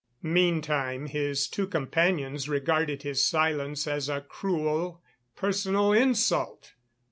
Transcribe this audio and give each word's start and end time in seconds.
Meantime 0.23 1.05
his 1.05 1.47
two 1.47 1.67
companions 1.67 2.49
regarded 2.49 3.03
his 3.03 3.23
silence 3.23 3.85
as 3.85 4.09
a 4.09 4.19
cruel 4.27 4.99
personal 5.35 5.93
insult. 5.93 6.73